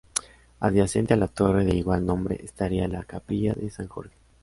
Adyacente 0.61 1.13
a 1.13 1.17
la 1.17 1.27
torre 1.27 1.63
de 1.63 1.75
igual 1.75 2.07
nombre 2.07 2.41
estaría 2.43 2.87
la 2.87 3.03
"Capilla 3.03 3.53
de 3.53 3.69
San 3.69 3.87
Jorge". 3.87 4.15